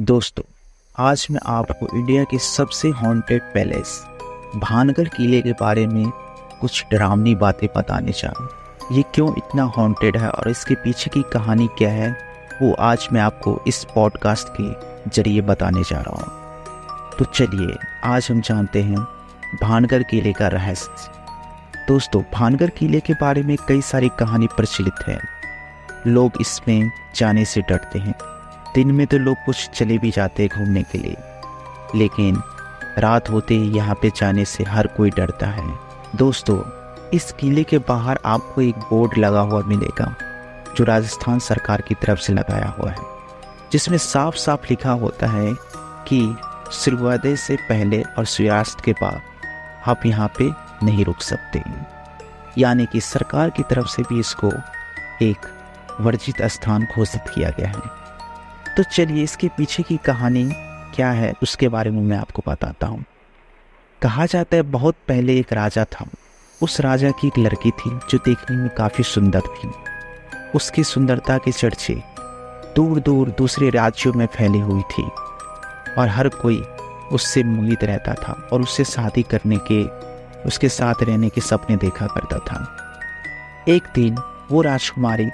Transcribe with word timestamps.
दोस्तों, 0.00 0.42
आज 0.98 1.26
मैं 1.30 1.40
आपको 1.46 1.98
इंडिया 1.98 2.24
के 2.24 2.38
सबसे 2.38 2.88
हॉन्टेड 2.88 3.42
पैलेस 3.42 4.04
भानगढ़ 4.56 5.08
किले 5.08 5.42
के 5.42 5.52
बारे 5.52 5.86
में 5.86 6.10
कुछ 6.60 6.84
डरावनी 6.92 7.34
बातें 7.34 7.68
बताने 7.76 8.12
चाह। 8.12 8.32
रहा 8.32 8.44
हूँ 8.44 8.96
ये 8.96 9.04
क्यों 9.14 9.34
इतना 9.38 9.62
हॉन्टेड 9.62 10.16
है 10.16 10.30
और 10.30 10.50
इसके 10.50 10.74
पीछे 10.74 11.10
की 11.10 11.22
कहानी 11.22 11.68
क्या 11.78 11.90
है, 11.90 12.16
वो 12.62 12.72
आज 12.72 13.08
मैं 13.12 13.20
आपको 13.20 13.62
इस 13.66 13.84
पॉडकास्ट 13.84 14.48
के 14.60 15.10
ज़रिए 15.10 15.40
बताने 15.40 15.82
जा 15.82 16.00
रहा 16.00 16.16
हूँ। 16.16 17.16
तो 17.18 17.24
चलिए, 17.24 17.76
आज 18.04 18.28
हम 18.30 18.40
जानते 18.40 18.82
हैं 18.82 19.06
भानगढ़ 19.62 20.02
किले 20.02 20.32
का 20.32 20.48
रहस्य। 20.48 21.86
दोस्तों, 21.88 22.22
भानगढ़ 22.34 22.70
किले 22.70 23.00
के 23.00 23.12
बारे 23.12 23.42
में 23.42 23.56
कई 23.68 23.80
सारी 23.80 24.08
कहानी 24.08 24.46
प्रचलित 24.46 25.08
है। 25.08 25.20
लोग 26.06 26.32
इसमें 26.40 26.90
जाने 27.14 27.44
से 27.44 27.60
डरते 27.60 27.98
हैं। 27.98 28.14
दिन 28.74 28.90
में 28.90 29.06
तो 29.06 29.18
लोग 29.18 29.36
कुछ 29.46 29.68
चले 29.70 29.98
भी 29.98 30.10
जाते 30.10 30.48
घूमने 30.48 30.82
के 30.82 30.98
लिए। 30.98 31.16
लेकिन 31.94 32.40
रात 32.98 33.30
होते 33.30 33.54
ही 33.54 33.70
यहाँ 33.70 33.94
पे 33.94 34.10
जाने 34.16 34.44
से 34.44 34.64
हर 34.64 34.86
कोई 34.86 35.10
डरता 35.10 35.46
है। 35.46 35.78
दोस्तों, 36.16 36.58
इस 37.10 37.32
किले 37.32 37.64
के 37.64 37.78
बाहर 37.78 38.18
आपको 38.24 38.62
एक 38.62 38.78
बोर्ड 38.78 39.18
लगा 39.18 39.40
हुआ 39.40 39.62
मिलेगा, 39.62 40.14
जो 40.76 40.84
राजस्थान 40.84 41.38
सरकार 41.38 41.80
की 41.80 41.94
तरफ़ 41.94 42.20
से 42.20 42.32
लगाया 42.32 42.68
हुआ 42.78 42.90
है, 42.90 43.06
जिसमें 43.72 43.98
साफ़ 43.98 44.36
साफ़ 44.36 44.66
लिखा 44.70 44.92
होता 44.92 45.26
है 45.26 45.52
कि 46.08 46.36
सूर्योदय 46.72 47.36
से 47.36 47.56
पहले 47.56 48.02
और 48.02 48.24
सूर्यास्त 48.24 48.80
के 48.80 48.92
बाद 48.92 49.20
आप 49.86 50.06
यहाँ 50.06 50.28
पे 50.38 50.50
नहीं 50.86 51.04
रुक 51.04 51.22
सकते। 51.22 51.62
यानी 52.58 52.86
कि 52.86 53.00
सरकार 53.00 53.50
की 53.50 53.62
तरफ़ 53.62 53.86
से 53.86 54.02
भी 54.02 54.20
इसको 54.20 54.52
एक 55.22 55.46
वर्जित 56.00 56.42
स्थान 56.42 56.86
घोषित 56.96 57.22
किया 57.34 57.50
गया 57.50 57.68
है। 57.68 58.07
तो 58.78 58.82
चलिए 58.82 59.22
इसके 59.24 59.48
पीछे 59.48 59.82
की 59.82 59.96
कहानी 59.96 60.52
क्या 60.94 61.10
है, 61.10 61.34
उसके 61.42 61.68
बारे 61.68 61.90
में 61.90 62.02
मैं 62.02 62.16
आपको 62.16 62.42
बताता 62.46 62.86
हूँ। 62.86 63.04
कहा 64.02 64.26
जाता 64.26 64.56
है, 64.56 64.62
बहुत 64.62 64.94
पहले 65.08 65.38
एक 65.38 65.52
राजा 65.52 65.84
था। 65.84 66.06
उस 66.62 66.80
राजा 66.80 67.10
की 67.10 67.26
एक 67.26 67.38
लड़की 67.38 67.70
थी, 67.70 68.00
जो 68.10 68.18
देखने 68.18 68.56
में 68.56 68.68
काफ़ी 68.68 69.04
सुंदर 69.04 69.40
थी। 69.40 69.70
उसकी 70.54 70.84
सुंदरता 70.84 71.38
के 71.38 71.52
चर्चे 71.52 72.02
दूर 72.76 73.00
दूर 73.00 73.30
दूसरे 73.30 73.70
राज्यों 73.70 74.12
में 74.12 74.26
फैली 74.26 74.60
हुई 74.60 74.82
थी 74.82 75.02
और 75.98 76.08
हर 76.08 76.28
कोई 76.28 76.60
उससे 77.12 77.44
मोहित 77.44 77.84
रहता 77.84 78.14
था 78.14 78.48
और 78.52 78.62
उससे 78.62 78.84
शादी 78.84 79.22
करने 79.22 79.58
के, 79.72 79.84
उसके 80.48 80.68
साथ 80.68 80.94
रहने 81.02 81.28
के 81.28 81.40
सपने 81.40 81.76
देखा 81.76 82.06
करता 82.06 82.38
था। 82.38 82.76
एक 83.68 83.82
दिन 83.94 84.18
वो 84.50 84.62
राजकुमारी 84.62 85.26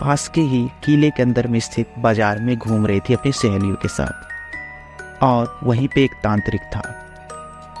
पास 0.00 0.28
के 0.28 0.40
ही 0.40 0.62
किले 0.84 1.10
के 1.10 1.22
अंदर 1.22 1.46
में 1.46 1.58
स्थित 1.60 1.94
बाज़ार 1.98 2.38
में 2.38 2.56
घूम 2.56 2.86
रही 2.86 3.00
थी 3.00 3.14
अपनी 3.14 3.32
सहेलियों 3.32 3.74
के 3.74 3.88
साथ। 3.88 5.22
और 5.22 5.58
वहीं 5.62 5.88
पे 5.88 6.04
एक 6.04 6.12
तांत्रिक 6.22 6.60
था, 6.74 6.82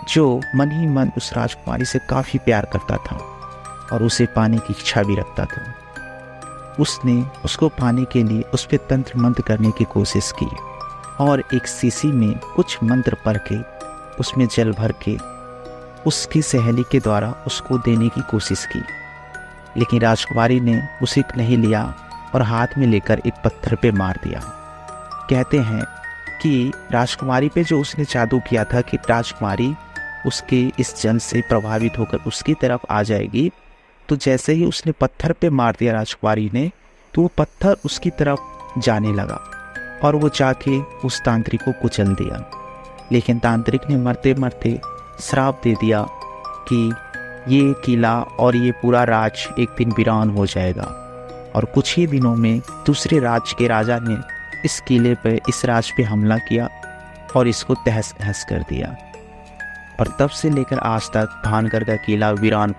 जो 0.08 0.40
मन 0.54 0.70
ही 0.70 0.86
मन 0.86 1.10
उस 1.16 1.32
राजकुमारी 1.32 1.84
से 1.84 1.98
काफ़ी 2.10 2.38
प्यार 2.38 2.66
करता 2.72 2.96
था 2.96 3.16
और 3.92 4.02
उसे 4.02 4.26
पाने 4.26 4.58
की 4.58 4.72
इच्छा 4.72 5.02
भी 5.02 5.16
रखता 5.16 5.44
था। 5.44 5.62
उसने 6.80 7.22
उसको 7.44 7.68
पाने 7.68 8.04
के 8.04 8.22
लिए 8.22 8.42
उस 8.54 8.64
पर 8.64 8.76
तंत्र 8.90 9.18
मंत्र 9.18 9.42
करने 9.42 9.70
की 9.70 9.84
कोशिश 9.84 10.32
की 10.42 10.50
और 11.20 11.42
एक 11.54 11.66
सीसी 11.66 12.08
में 12.08 12.38
कुछ 12.56 12.78
मंत्र 12.82 13.16
पढ़ 13.24 13.38
के, 13.52 13.58
उसमें 14.20 14.46
जल 14.46 14.72
भर 14.72 14.92
के, 15.04 15.16
उसकी 16.06 16.42
सहेली 16.42 16.82
के 16.82 17.00
द्वारा 17.00 17.34
उसको 17.46 17.78
देने 17.78 18.08
की 18.08 18.20
कोशिश 18.20 18.66
की। 18.66 18.82
लेकिन 19.76 20.00
राजकुमारी 20.00 20.60
ने 20.60 20.80
उसे 21.02 21.22
नहीं 21.36 21.56
लिया 21.56 21.82
और 22.34 22.42
हाथ 22.42 22.78
में 22.78 22.86
लेकर 22.86 23.20
एक 23.26 23.34
पत्थर 23.44 23.74
पे 23.74 23.90
मार 23.92 24.18
दिया। 24.24 24.40
कहते 25.30 25.58
हैं 25.58 25.84
कि 26.42 26.72
राजकुमारी 26.92 27.48
पे 27.48 27.64
जो 27.64 27.80
उसने 27.80 28.04
जादू 28.04 28.40
किया 28.48 28.64
था 28.64 28.80
कि 28.80 28.96
राजकुमारी 29.10 29.74
उसके 30.26 30.60
इस 30.78 31.02
जल 31.02 31.18
से 31.18 31.40
प्रभावित 31.40 31.98
होकर 31.98 32.18
उसकी 32.26 32.54
तरफ़ 32.54 32.86
आ 32.90 33.02
जाएगी 33.02 33.50
तो 34.08 34.16
जैसे 34.16 34.52
ही 34.52 34.64
उसने 34.64 34.92
पत्थर 34.92 35.32
पे 35.32 35.50
मार 35.50 35.76
दिया 35.78 35.92
राजकुमारी 35.92 36.50
ने 36.54 36.70
तो 37.14 37.22
वो 37.22 37.30
पत्थर 37.38 37.76
उसकी 37.84 38.10
तरफ़ 38.10 38.80
जाने 38.80 39.12
लगा 39.12 39.40
और 40.04 40.16
वो 40.16 40.28
जाके 40.28 40.78
उस 40.80 41.20
तांत्रिक 41.20 41.62
को 41.62 41.72
कुचल 41.72 42.14
दिया। 42.14 42.44
लेकिन 43.12 43.38
तांत्रिक 43.38 43.80
ने 43.90 43.96
मरते 43.96 44.34
मरते 44.34 44.80
श्राप 45.20 45.60
दे 45.64 45.74
दिया 45.74 46.06
कि 46.68 46.94
ये 47.48 47.74
किला 47.84 48.20
और 48.20 48.56
ये 48.56 48.72
पूरा 48.72 49.04
राज 49.04 49.48
एक 49.58 49.68
दिन 49.78 49.92
वीरान 49.92 50.30
हो 50.30 50.46
जाएगा। 50.46 51.07
और 51.58 51.64
कुछ 51.64 51.96
ही 51.96 52.06
दिनों 52.06 52.36
में 52.36 52.60
दूसरे 52.86 53.18
राज्य 53.18 53.56
के 53.58 53.68
राजा 53.68 53.98
ने 54.02 54.16
इस 54.64 54.80
किले 54.80 55.14
पर 55.14 55.40
इस 55.48 55.64
राज 55.64 55.90
पे 55.96 56.02
हमला 56.02 56.36
किया 56.38 56.68
और 57.36 57.48
इसको 57.48 57.74
तहस 57.74 58.14
नहस 58.20 58.46
कर 58.48 58.58
दिया। 58.58 58.96
और 60.00 60.16
तब 60.18 60.28
से 60.28 60.50
लेकर 60.50 60.78
आज 60.78 61.02
तक 61.02 61.42
भानगढ़ 61.44 61.84
का 61.84 61.96
किला 61.96 62.30
वीरान 62.30 62.66